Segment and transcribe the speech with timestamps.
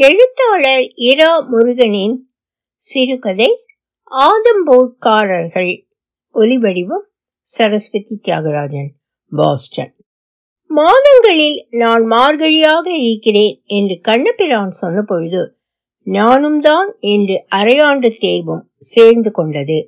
[0.00, 2.14] எழுத்தாளர் இரா முருகனின்
[2.82, 3.48] சிறுகதை
[4.10, 5.72] ஆதம்போர்க்காரர்கள்
[6.34, 7.04] ஒலிவடிவம்
[7.46, 8.88] சரஸ்வதி தியாகராஜன்
[9.32, 9.92] பாஸ்டன்.
[10.70, 15.42] மாதங்களில் நான் மார்கழியாக இருக்கிறேன் என்று கண்ணபிரான் சொன்னபொழுது
[16.06, 19.78] நானும் தான் என்று அரையாண்டு தேர்வும் சேர்ந்து கொண்டது.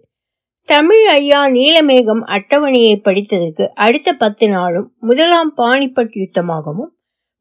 [0.69, 6.93] தமிழ் ஐயா நீலமேகம் அட்டவணையை படித்ததற்கு அடுத்த பத்து நாளும் முதலாம் பாணிப்பட் யுத்தமாகவும்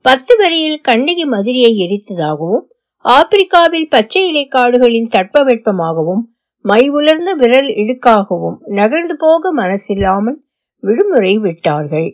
[0.02, 2.66] பத்து வரியில் கண்ணகி மதுரையை எரித்ததாகவும்
[3.06, 6.24] ஆப்பிரிக்காவில் பச்சை இலை காடுகளின் தட்பவெட்பமாகவும்
[6.62, 10.38] மை உலர்ந்த விரல் இடுக்காகவும் நகர்ந்து போக மனசில்லாமல்
[10.84, 12.14] விடுமுறை விட்டார்கள்.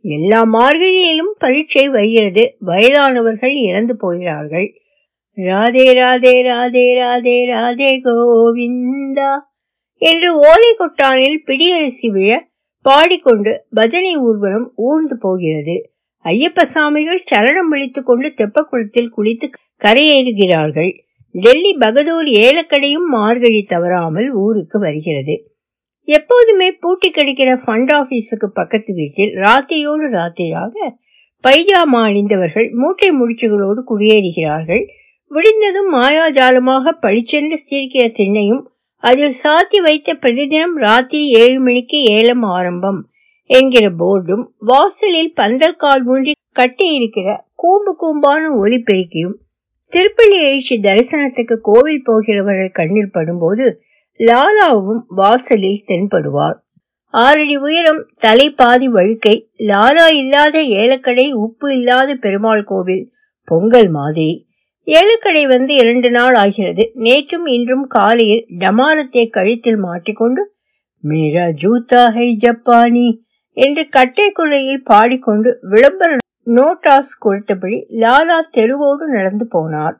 [0.00, 2.56] எல்லா மார்கழியிலும் பரீட்சை வருகிறது.
[2.60, 4.68] வயதானவர்கள் இறந்து போகிறார்கள்.
[5.36, 9.32] ராதே ராதே ராதே ராதே ராதே கோவிந்தா
[10.02, 12.48] என்று ஓலை கொட்டானில் பிடியரிசி விழ
[12.82, 15.76] பாடிக்கொண்டு பஜனை ஊர்வலம் ஊர்ந்து போகிறது.
[16.24, 19.46] ஐயப்ப சாமிகள் சரணம் விழித்துக் கொண்டு தெப்பக்குளத்தில் குளித்து
[19.84, 20.92] கரையேறுகிறார்கள்.
[21.30, 25.34] டெல்லி பகதூர் ஏலக்கடையும் மார்கழி தவறாமல் ஊருக்கு வருகிறது.
[26.04, 30.74] எப்போதுமே பூட்டி கிடைக்கிற ஃபண்ட் ஆபீஸுக்கு பக்கத்து வீட்டில் ராத்திரியோடு ராத்திரியாக
[31.44, 34.84] பைஜாமா அணிந்தவர்கள் மூட்டை முடிச்சுகளோடு குடியேறுகிறார்கள்.
[35.30, 38.64] விடிந்ததும் மாயாஜாலமாக பழிச்சென்று சிரிக்கிற திண்ணையும்
[38.96, 43.00] அதில் சாத்தி வைத்த பிரதிதினம் ராத்திரி ஏழு மணிக்கு ஏலம் ஆரம்பம்.
[43.50, 49.36] என்கிற போர்டும் வாசலில் பந்தல் கால் ஊன்றி கட்டியிருக்கிற கூம்பு கூம்பான ஒலிபெருக்கியும்
[49.92, 53.64] திருப்பள்ளி எழுச்சி தரிசனத்துக்கு கோவில் போகிறவர்கள் கண்ணில் படும்போது
[54.20, 56.58] லாலாவும் வாசலில் தென்படுவார்.
[57.14, 63.04] ஆறடி உயரம் தலை பாதி வழுக்கை லாலா இல்லாத ஏலக்கடை உப்பு இல்லாத பெருமாள் கோவில்
[63.48, 64.28] பொங்கல் மாதிரி.
[64.86, 66.92] ஏலக்கடை வந்து இரண்டு நாள் ஆகிறது.
[66.96, 70.42] நேற்றும் இன்றும் காலையில் டமாரத்தை கழுத்தில் மாட்டிக்கொண்டு
[71.04, 73.06] மேரா ஜூத்தா ஹை ஜப்பானி
[73.56, 76.16] என்று கட்டை குலையில் பாடிக்கொண்டு விளம்பர
[76.46, 79.96] நோட்டாஸ் கொடுத்தபடி லாலா தெருவோடு நடந்து போனார்.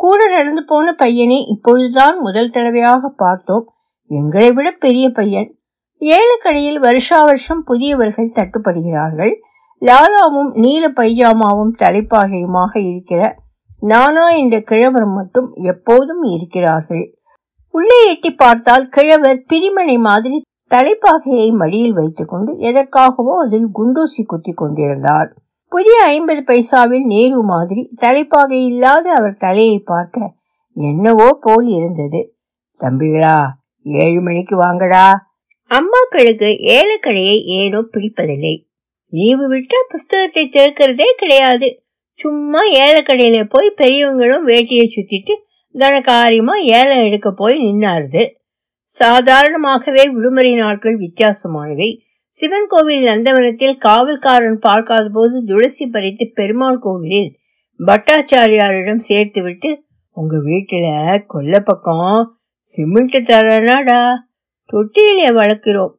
[0.00, 3.64] கூட நடந்து போன பையனை இப்பொழுதுதான் முதல் தடவையாக பார்த்தோம்.
[4.10, 5.48] எங்களை விட பெரிய பையன்.
[6.00, 9.32] ஏலக்கடையில் வருஷா வருஷம் புதியவர்கள் தட்டுப்படுகிறார்கள்.
[9.82, 13.22] லாலாவும் நீல பைஜாமாவும் தலைப்பாகையுமாக இருக்கிற
[13.82, 17.04] நானா என்ற கிழவர் மட்டும் எப்போதும் இருக்கிறார்கள்.
[17.74, 20.38] உள்ளே எட்டி பார்த்தால் கிழவர் பிரிமனை மாதிரி
[20.70, 25.34] தலைப்பாகையை மடியில் வைத்துக்கொண்டு எதற்காகவோ அதில் குண்டூசி குத்தி கொண்டிருந்தார்.
[25.68, 30.34] புதிய ஐம்பது பைசாவில் நேரு மாதிரி தலைப்பாகை இல்லாத அவர் தலையை பார்க்க
[30.72, 32.34] என்னவோ போல் இருந்தது.
[32.80, 33.46] தம்பிகளா
[33.82, 35.28] ஏழு மணிக்கு வாங்கடா.
[35.70, 38.54] அம்மாக்களுக்கு ஏலக்கடையை ஏனோ பிடிப்பதில்லை.
[39.08, 41.82] லீவு விட்டா புஸ்தகத்தை திறக்கிறதே கிடையாது.
[42.12, 45.34] சும்மா ஏலக்கடையில போய் பெரியவங்களும் வேட்டியை சுத்திட்டு
[45.78, 48.22] கனகாரியமா ஏலம் எடுக்க போய் நின்னாருது.
[48.98, 51.90] சாதாரணமாகவே விடுமுறை நாட்கள் வித்தியாசமானவை.
[52.28, 57.36] சிவன் கோவில் நந்தவனத்தில் காவல்காரன் பார்க்காத போது துளசி பறித்து பெருமாள் கோவிலில்
[57.80, 60.86] பட்டாச்சாரியாரிடம் சேர்த்து விட்டு உங்க வீட்டுல
[61.26, 64.14] கொல்ல பக்கம் சிமெண்ட் தரனாடா?
[64.72, 65.94] தொட்டியிலே வளர்க்கிறோம்.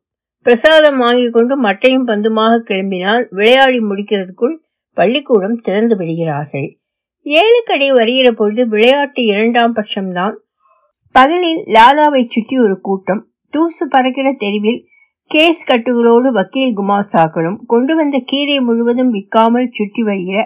[0.45, 4.55] பிரசாதம் வாங்கி கொண்டு மட்டையும் பந்துமாக கிளம்பினால் விளையாடி முடிக்கிறதுக்குள்
[4.97, 6.79] பள்ளிக்கூடம் திறந்து விடுகிறார்கள்.
[7.25, 10.33] ஏழுக்கடை வருகிற பொழுது விளையாட்டு இரண்டாம் பட்சம்தான்.
[11.15, 14.81] பகலில் லாலாவை சுற்றி ஒரு கூட்டம் தூசு பறக்கிற தெருவில்
[15.27, 20.39] கேஸ் கட்டுகளோடு வக்கீல் குமாசாக்களும் கொண்டு வந்த கீரை முழுவதும் விற்காமல் சுற்றி வருகிற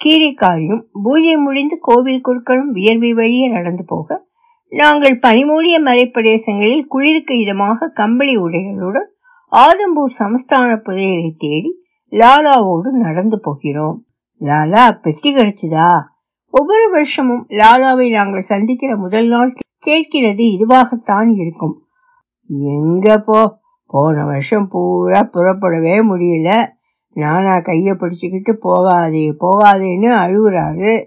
[0.00, 4.26] கீரைக்காரியும் பூஜை முடிந்து கோவில் குருக்களும் வியர்வை வழியே நடந்து போக
[4.68, 9.08] நாங்கள் பனிமூடிய மலைப்பிரதேசங்களில் குளிருக்கு இதமாக கம்பளி உடைகளுடன்
[9.52, 11.70] ஆதம்பூர் சமஸ்தான புதையலை தேடி
[12.12, 13.96] லாலாவோடு நடந்து போகிறோம்.
[14.40, 15.88] லாலா பெட்டி கிடைச்சுதா
[16.50, 21.82] ஒவ்வொரு வருஷமும் லாலாவை நாங்கள் சந்திக்கிற முதல் நாள் கேட்கிறது இதுவாகத்தான் இருக்கும்.
[22.48, 23.58] எங்க போ?
[23.86, 26.66] போன வருஷம் பூரா புறப்படவே முடியல.
[27.12, 31.06] நானா கையை பிடிச்சிக்கிட்டு போகாதே போகாதேன்னு அழுகுறாரு.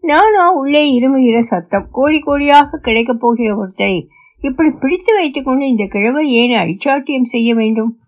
[0.00, 1.88] நானா உள்ளே இருமுகிற சத்தம்.
[1.90, 4.06] கோடி கோடியாக கிடைக்கப் போகிற ஒருத்தரை
[4.40, 7.98] இப்படி பிடித்து வைத்துக்கொண்டு இந்த கிழவர் ஏன் அழிச்சாட்டியம் செய்ய வேண்டும்?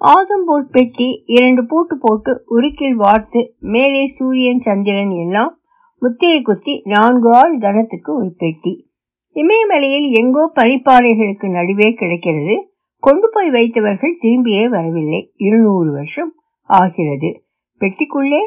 [0.00, 5.58] ஆதம்போர் பெட்டி இரண்டு பூட்டு போட்டு உருக்கில் வார்த்து மேலே சூரியன் சந்திரன் எல்லாம்
[5.98, 8.92] முத்திரை குத்தி நான்கு ஆள் கனத்துக்கு ஒரு பெட்டி.
[9.34, 12.70] இமயமலையில் எங்கோ பனிப்பாறைகளுக்கு நடுவே கிடைக்கிறது.
[12.98, 15.32] கொண்டு போய் வைத்தவர்கள் திரும்பியே வரவில்லை.
[15.36, 17.42] இருநூறு வருஷம் ஆகிறது.
[17.80, 18.38] பெட்டிக்குள்ளே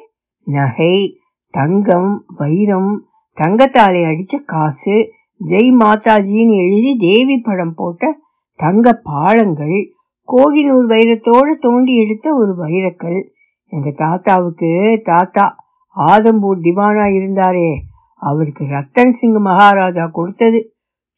[0.43, 1.19] நகை
[1.49, 3.07] தங்கம் வைரம்
[3.39, 5.11] தங்கத்தாலை அடிச்ச காசு
[5.45, 8.19] ஜெய் மாதாஜின்னு எழுதி தேவி படம் போட்ட
[8.55, 9.91] தங்க பாலங்கள்
[10.27, 13.29] கோகினூர் வைரத்தோடு தோண்டி எடுத்த ஒரு வைரக்கல்.
[13.65, 15.55] எங்க தாத்தாவுக்கு தாத்தா
[15.97, 17.75] ஆதம்பூர் திவானா இருந்தாரே.
[18.15, 20.71] அவருக்கு ரத்தன் சிங் மகாராஜா கொடுத்தது.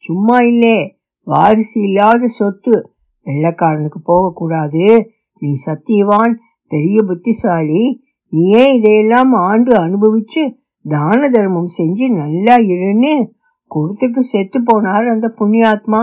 [0.04, 0.78] சும்மா இல்லே.
[1.28, 2.76] வாரிசு இல்லாத சொத்து.
[3.26, 4.86] வெள்ளக்காரனுக்கு போகக்கூடாது.
[5.42, 6.34] நீ சத்தியவான்
[6.72, 7.84] பெரிய புத்திசாலி.
[8.34, 10.44] நீயே இதையெல்லாம் ஆண்டு அனுபவிச்சு
[10.86, 13.14] தான தர்மம் செஞ்சு நல்லா இருன்னு
[13.72, 16.02] கொடுத்துட்டு செத்து போனார் அந்த புண்ணியாத்மா.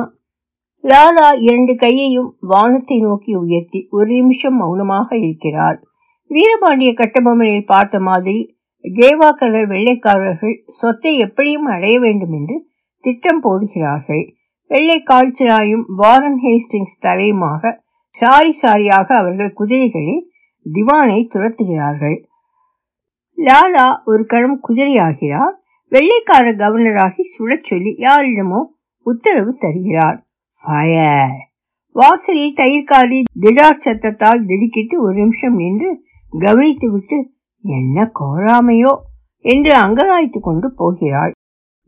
[0.85, 5.79] லாலா இரண்டு கையையும் வானத்தை நோக்கி உயர்த்தி ஒரு நிமிஷம் மௌனமாக இருக்கிறார்.
[6.31, 12.57] வீரபாண்டிய கட்டபொம்மனில் பார்த்த மாதிரி தேவாக்கரர் வெள்ளைக்காரர்கள் சொத்தை எப்படியும் அடைய வேண்டும் என்று
[13.01, 14.25] திட்டம் போடுகிறார்கள்.
[14.71, 17.73] வெள்ளை கால்ச்சராயும் வாரன் ஹேஸ்டிங்ஸ் தலையுமாக
[18.09, 20.25] சாரி சாரியாக அவர்கள் குதிரைகளில்
[20.73, 22.25] திவானை துரத்துகிறார்கள்.
[23.37, 25.55] லாலா ஒரு கணம் குதிரையாகிறார்.
[25.93, 28.61] வெள்ளைக்கார கவர்னராகி சுடச் சொல்லி யாரிடமோ
[29.07, 30.27] உத்தரவு தருகிறார்.
[30.61, 31.37] ஃபயர்
[31.97, 35.91] வாசலில் தயிர்காரி திடார் சத்தத்தால் திடுக்கிட்டு ஒரு நிமிஷம் நின்று
[36.39, 37.19] கவனித்து விட்டு
[37.61, 38.93] என்ன கோராமையோ?
[39.45, 41.33] என்று அங்கலாய்த்து கொண்டு போகிறாள்.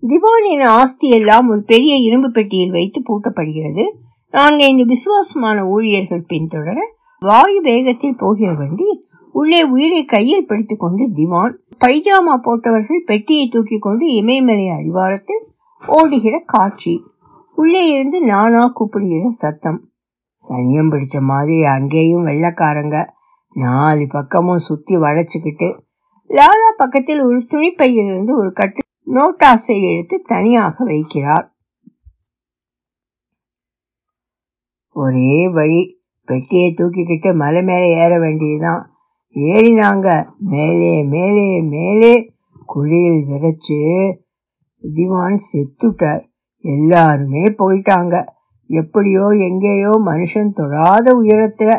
[0.07, 3.85] திவானின் ஆஸ்தி எல்லாம் ஒரு பெரிய இரும்பு பெட்டியில் வைத்து பூட்டப்படுகிறது.
[4.31, 6.77] நான்கைந்து விசுவாசமான ஊழியர்கள் பின்தொடர
[7.19, 14.07] வாயு வேகத்தில் போகிற வண்டி உள்ளே உயிரை கையில் பிடித்துக் கொண்டு திவான் பைஜாமா போட்டவர்கள் பெட்டியை தூக்கி கொண்டு
[14.07, 15.45] இமயமலை அடிவாரத்தில்
[15.87, 17.05] ஓடுகிற காட்சி.
[17.55, 19.89] உள்ளே இருந்து நானா கூப்பிடுகிற சத்தம்.
[20.43, 23.07] சனியம் பிடிச்ச மாதிரி அங்கேயும் வெள்ளக்காரங்க.
[23.55, 25.69] நாலு பக்கமும் சுத்தி வளைச்சுக்கிட்டு
[26.29, 31.47] லாலா பக்கத்தில் ஒரு துணிப்பையிலிருந்து ஒரு கட்டு நோட்டாசை எடுத்து தனியாக வைக்கிறார்.
[34.93, 38.83] ஒரே வழி பெட்டியை தூக்கிக்கிட்டு மலை மேலே ஏற வேண்டியதுதான்.
[39.35, 40.09] ஏறினாங்க
[40.39, 42.33] மேலே மேலே மேலே
[42.67, 43.81] குழியில் விதைச்சு
[44.95, 46.25] திவான் செத்துட்டார்.
[46.65, 48.27] எல்லாருமே போயிட்டாங்க.
[48.67, 51.71] எப்படியோ எங்கேயோ மனுஷன் தொடாத உயரத்துல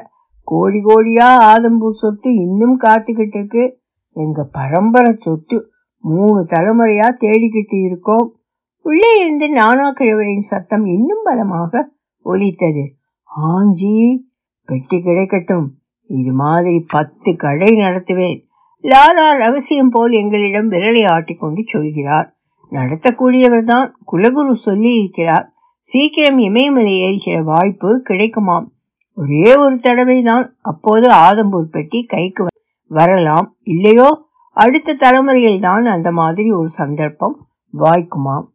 [0.44, 3.80] கோடி கோடியா ஆதம்பூர் சொத்து இன்னும் காத்துக்கிட்டு இருக்கு.
[4.12, 5.58] எங்க பரம்பரை சொத்து
[6.04, 8.34] மூணு தலைமுறையா தேடிக்கிட்டு இருக்கோம்.
[8.82, 11.92] உள்ளே இருந்து நானா கிழவரின் சத்தம் இன்னும் பலமாக
[12.22, 12.94] ஒலித்தது.
[13.28, 14.28] ஆஞ்சி
[14.66, 15.68] பெட்டி கிடைக்கட்டும்.
[16.06, 18.48] இது மாதிரி பத்து கடை நடத்துவேன்.
[18.82, 22.38] லாலா ரகசியம் போல் எங்களிடம் விரலை ஆட்டிக்கொண்டு சொல்கிறார்.
[22.72, 28.66] நடத்தக்கூடியவர் தான் குலகுரு சொல்லி இருக்கிறார் சீக்கிரம் இமயமலை ஏறுகிற வாய்ப்பு கிடைக்குமாம்.
[29.14, 32.46] ஒரே ஒரு தடவை தான் அப்போது ஆதம்பூர் பெட்டி கைக்கு
[32.88, 33.58] வரலாம்.
[33.64, 34.29] இல்லையோ?
[34.62, 37.36] அடுத்த தலைமுறையில் தான் அந்த மாதிரி ஒரு சந்தர்ப்பம்
[37.78, 38.46] வாய்க்குமாம்.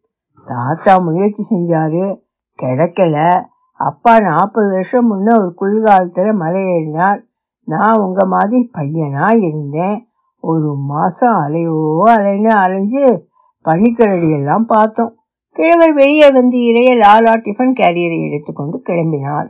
[0.44, 2.20] தாத்தா முயற்சி செஞ்சாரு.
[2.62, 3.44] கிடைக்கல.
[3.76, 7.20] அப்பா நாற்பது வருஷம் முன்ன ஒரு குளிர்காலத்தில் மலை ஏறினார்.
[7.64, 10.08] நான் உங்கள் மாதிரி பையனாக இருந்தேன்.
[10.40, 13.26] ஒரு மாதம் அலையோ அலைன்னு அலைஞ்சு
[13.64, 15.16] பனிக்கரடியெல்லாம் பார்த்தோம்.
[15.50, 19.48] கிழவர் வெளியே வந்து இறைய லாலா டிஃபன் கேரியரை எடுத்துக்கொண்டு கிளம்பினார்.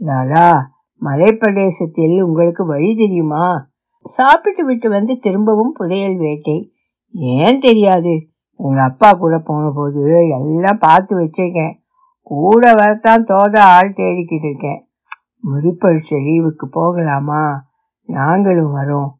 [0.00, 0.48] லாலா
[1.00, 3.66] மலைப்பிரதேசத்தில் உங்களுக்கு வழி தெரியுமா?
[4.06, 6.72] சாப்பிட்டு விட்டு வந்து திரும்பவும் புதையல் வேட்டை.
[7.12, 8.28] ஏன் தெரியாது?
[8.56, 11.74] எங்க அப்பா கூட போன போது எல்லாம் பார்த்து வச்சிருக்கேன்.
[12.22, 14.88] கூட வரத்தான் தோத ஆள் தேடிக்கிட்டு இருக்கேன்.
[15.50, 17.64] முறிப்பழிச்ச லீவுக்கு போகலாமா?
[18.06, 19.10] நாங்களும் வரோம்.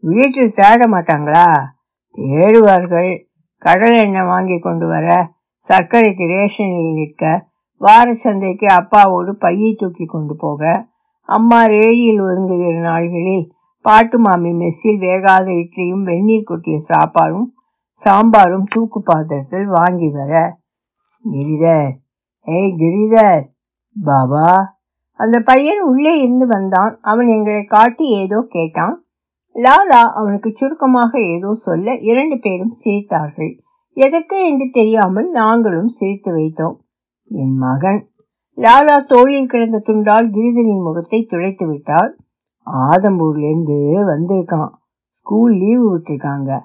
[0.00, 1.46] வீட்டில் தேட மாட்டாங்களா?
[2.16, 3.26] தேடுவார்கள்.
[3.58, 5.30] கடல் எண்ணெய் வாங்கி கொண்டு வர
[5.68, 7.46] சர்க்கரைக்கு ரேஷனில் நிற்க
[7.76, 10.86] வார சந்தைக்கு அப்பாவோடு பையை தூக்கி கொண்டு போக.
[11.22, 13.44] அம்மா ரேடியில் ஒதுங்குகிற நாள்களில்
[13.88, 17.46] பாட்டு மாமி மெஸ்ஸில் வேகாத இட்லியும் வெந்நீர் கொட்டிய சாப்பாடும்
[17.98, 20.32] சாம்பாரும் தூக்கு பாத்திரத்தில் வாங்கி வர.
[21.24, 21.92] கிரிதர்.
[22.46, 23.44] ஏய் கிரிதர்.
[23.96, 24.50] பாபா.
[25.20, 26.92] அந்த பையன் உள்ளே இருந்து வந்தான்.
[27.02, 28.96] அவன் எங்களை காட்டி ஏதோ கேட்டான்.
[29.56, 33.52] லாலா அவனுக்கு சுருக்கமாக ஏதோ சொல்ல இரண்டு பேரும் சிரித்தார்கள்.
[33.96, 36.76] எதற்கு என்று தெரியாமல் நாங்களும் சிரித்து வைத்தோம்.
[37.30, 38.00] என் மகன்.
[38.58, 42.12] லாலா தோளில் கிடந்த துண்டால் கிரிதரின் முகத்தை துடைத்து விட்டால்
[42.72, 43.78] ஆதம்பூர்லேருந்து
[44.10, 44.70] வந்திருக்கான்.
[45.08, 46.60] ஸ்கூல் லீவு விட்டுருக்காங்க.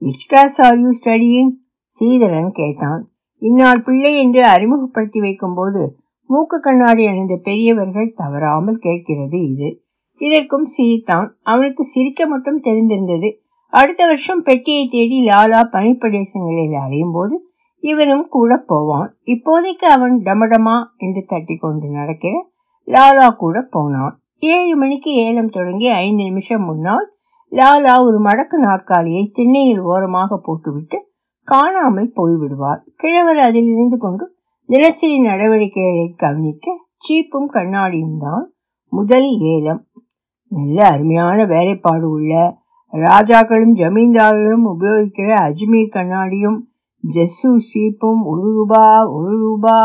[0.00, 1.50] Which class are you studying
[1.86, 3.10] Sridharan கேட்டான்.
[3.38, 9.82] இந்நாள் பிள்ளை என்று அறிமுகப்படுத்தி வைக்கும்போது மூக்கு கண்ணாடி அணிந்த பெரியவர்கள் தவறாமல் கேட்கிறது இது.
[10.16, 13.34] இதற்கும் சிரித்தான் அவனுக்கு சிரிக்க மட்டும் தெரிந்திருந்தது.
[13.68, 19.16] அடுத்த வருஷம் பெட்டியை தேடி லாலா பனிப்பிரதேசங்களில் அறையும் போது இவனும் கூட போவான்.
[19.24, 22.50] இப்போதைக்கு அவன் டமடமா என்று தட்டி கொண்டு நடக்கிற
[22.86, 24.20] லாலா கூட போனான்.
[24.42, 27.06] ஏழு மணிக்கு ஏலம் தொடங்கி ஐந்து நிமிஷம் முன்னால்
[27.52, 30.98] லாலா ஒரு மடக்கு நாற்காலியை திண்ணையில் ஓரமாக போட்டுவிட்டு
[31.44, 32.80] காணாமல் போய்விடுவார்.
[32.96, 34.24] கிழவர் அதில் இருந்து கொண்டு
[34.68, 36.74] தினசரி நடவடிக்கைகளை கவனிக்க
[37.08, 38.52] சீப்பும் கண்ணாடியும் தான்
[38.92, 39.82] முதல் ஏலம்.
[40.52, 42.62] நல்ல அருமையான வேலைப்பாடு உள்ள
[42.92, 46.58] ராஜாக்களும் ஜமீன்தார்களும் உபயோகிக்கிற அஜ்மீர் கண்ணாடியும்
[47.04, 49.76] ஜெஸ்ஸு சீப்பும் ஒரு ரூபா ஒரு ரூபா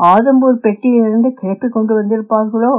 [0.00, 2.74] ஆதம்பூர் பெட்டியிலிருந்து கிளப்பி கொண்டு வந்திருப்பார்களோ?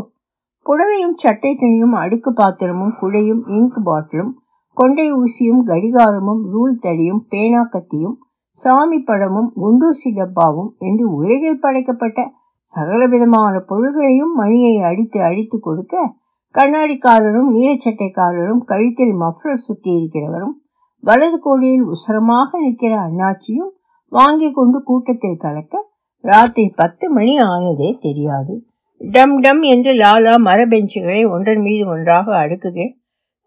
[0.66, 4.34] புடவையும் சட்டை துணியும் அடுக்கு பாத்திரமும் குழையும் இங்க் பாட்டிலும்
[4.78, 8.18] கொண்டை ஊசியும் கடிகாரமும் ரூல் தடியும் பேனா கத்தியும்
[8.58, 12.20] சாமி படமும் குண்டூசி டப்பாவும் என்று உலகில் படைக்கப்பட்ட
[12.70, 15.96] சகலவிதமான பொருள்களையும் மணியை அடித்து அடித்து கொடுக்க
[16.56, 20.56] கண்ணாடிக்காரரும் நீலச்சட்டைக்காரரும் கழுத்தில் மஃப்ளர் சுற்றி இருக்கிறவரும்
[21.04, 23.72] வலது கோடியில் உசரமாக நிற்கிற அண்ணாச்சியும்
[24.12, 25.76] வாங்கி கொண்டு கூட்டத்தில் கலக்க
[26.24, 28.56] ராத்திரி பத்து மணி ஆனதே தெரியாது.
[29.02, 32.88] டம் டம் என்று லாலா மர பெஞ்சுகளை ஒன்றன் மீது ஒன்றாக அடுக்குகிற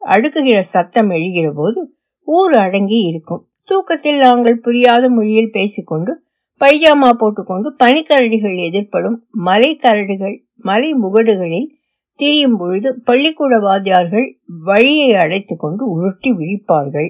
[0.02, 3.48] அடுக்குகிற சத்தம் எழுகிற போது ஊர் அடங்கி இருக்கும்.
[3.62, 6.22] தூக்கத்தில் நாங்கள் புரியாத மொழியில் பேசிக்கொண்டு
[6.60, 11.68] பைஜாமா போட்டுக்கொண்டு பனிக்கரடிகள் எதிர்ப்படும் மலை கரடுகள் மலை முகடுகளில்
[12.14, 14.26] திரியும் பொழுது பள்ளிக்கூட வாத்தியார்கள்
[14.64, 17.08] வழியை அடைத்து கொண்டு உருட்டி விழிப்பார்கள்.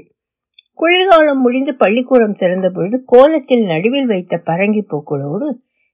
[0.75, 5.49] குளிர்காலம் முடிந்து பள்ளிக்கூடம் திறந்த பொழுது கோலத்தில் நடுவில் வைத்த பரங்கி பூக்களோடு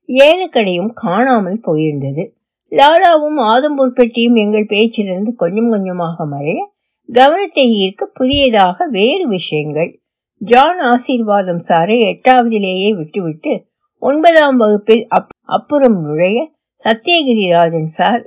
[0.08, 2.34] ஏலக்கடையும் காணாமல் போயிருந்தது.
[2.70, 6.58] லாலாவும் ஆதம்பூர் பெட்டியும் எங்கள் பேச்சிலிருந்து கொஞ்சம் கொஞ்சமாக மறைய
[7.08, 10.00] கவனத்தை ஈர்க்க புதியதாக வேறு விஷயங்கள்.
[10.40, 13.66] ஜான் ஆசீர்வாதம் சாரை எட்டாவதிலேயே விட்டுவிட்டு
[14.02, 16.50] ஒன்பதாம் வகுப்பில் அப் அப்புறம் நுழைய
[16.84, 18.22] சத்யகிரிராஜன் சார்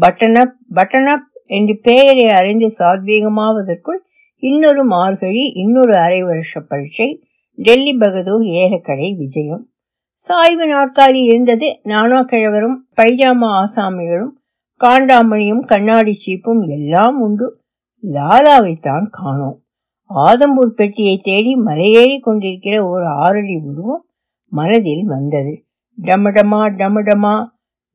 [0.00, 4.00] பட்டனப் பட்டனப் என்று பெயரை அறிந்து சாத்வீகமாவதற்குள்
[4.42, 7.08] இன்னொரு மார்கழி இன்னொரு அரை வருஷ பரீட்சை
[7.58, 9.73] டெல்லி பகதூர் ஏலக்கடை விஜயம்.
[10.16, 14.32] சாய்வு நாற்காலி இருந்தது நானா கிழவரும் பைஜாமா ஆசாமிகளும்
[14.84, 17.60] காண்டாமணியும் கண்ணாடி சீப்பும் எல்லாம் உண்டு.
[18.02, 19.58] லாலாவைத்தான் காணோம்.
[20.14, 24.04] ஆதம்பூர் பெட்டியை தேடி மலையேறி கொண்டிருக்கிற ஒரு ஆறடி உருவம்
[24.48, 25.64] மனதில் வந்தது.
[26.02, 27.34] டமடமா டமடமா.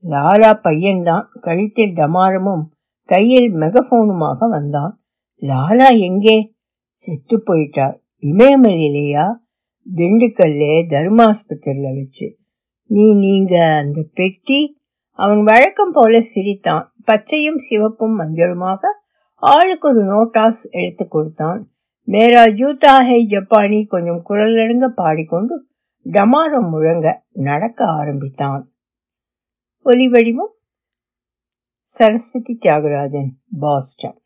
[0.04, 1.26] லாலா பையன்தான்.
[1.42, 2.64] கழுத்தில் டமாரமும்
[3.06, 5.02] கையில் மெகபோனுமாக வந்தான்.
[5.42, 6.56] லாலா எங்கே?
[6.94, 7.98] செத்து போயிட்டார்.
[8.22, 9.28] இமயமலையிலேயா?
[9.96, 12.38] திண்டுக்கல்லே தர்மாஸ்பத்திரியில வச்சு
[12.86, 14.78] நீ நீங்க அந்த பெட்டி
[15.12, 16.94] அவன் வழக்கம் போல சிரித்தான்.
[17.06, 18.80] பச்சையும் சிவப்பும் மஞ்சளுமாக
[19.36, 21.72] ஆளுக்கு ஒரு நோட்டாஸ் எடுத்து கொடுத்தான்.
[22.08, 25.68] மேரா ஜூதா ஹை ஜப்பானி கொஞ்சம் குரல் நடுங்க பாடிக்கொண்டு
[26.06, 28.72] டமாரம் முழங்க நடக்க ஆரம்பித்தான்.
[29.86, 30.54] ஒலி வடிவம்
[31.82, 33.30] சரஸ்வதி தியாகராஜன்
[33.60, 34.19] பாஸ்டன்.